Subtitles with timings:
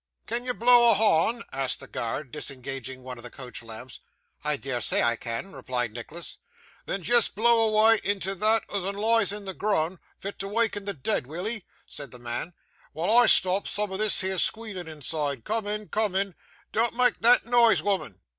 [0.25, 3.99] 'Can you blo' a harn?' asked the guard, disengaging one of the coach lamps.
[4.43, 6.39] 'I dare say I can,' replied Nicholas.
[6.87, 10.85] 'Then just blo' away into that 'un as lies on the grund, fit to wakken
[10.85, 12.55] the deead, will'ee,' said the man,
[12.93, 15.45] 'while I stop sum o' this here squealing inside.
[15.45, 16.33] Cumin', cumin'.
[16.71, 18.19] Dean't make that noise, wooman.